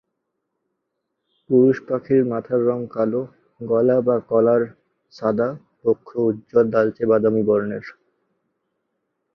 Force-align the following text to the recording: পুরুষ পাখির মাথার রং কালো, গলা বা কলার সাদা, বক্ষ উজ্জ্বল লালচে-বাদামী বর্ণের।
পুরুষ 1.49 1.77
পাখির 1.87 2.21
মাথার 2.25 2.61
রং 2.65 2.79
কালো, 2.87 3.21
গলা 3.61 3.97
বা 4.01 4.15
কলার 4.29 4.61
সাদা, 5.13 5.49
বক্ষ 5.83 6.09
উজ্জ্বল 6.27 6.65
লালচে-বাদামী 6.69 7.43
বর্ণের। 7.43 7.85